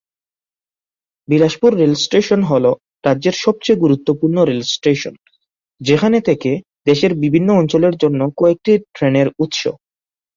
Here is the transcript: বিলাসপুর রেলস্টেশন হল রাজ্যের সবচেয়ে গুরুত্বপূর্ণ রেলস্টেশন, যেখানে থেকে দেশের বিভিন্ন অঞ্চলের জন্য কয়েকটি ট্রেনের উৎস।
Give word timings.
বিলাসপুর 1.27 1.71
রেলস্টেশন 1.75 2.41
হল 2.43 2.65
রাজ্যের 3.03 3.35
সবচেয়ে 3.35 3.81
গুরুত্বপূর্ণ 3.83 4.37
রেলস্টেশন, 4.43 5.13
যেখানে 5.81 6.17
থেকে 6.21 6.51
দেশের 6.85 7.11
বিভিন্ন 7.23 7.49
অঞ্চলের 7.53 7.95
জন্য 7.97 8.19
কয়েকটি 8.37 8.73
ট্রেনের 8.95 9.27
উৎস। 9.39 9.61